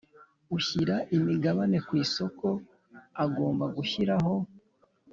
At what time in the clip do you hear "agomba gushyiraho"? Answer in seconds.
3.23-4.33